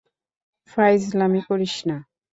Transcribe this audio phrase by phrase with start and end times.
[0.71, 1.97] ফাইজলামি করিস না!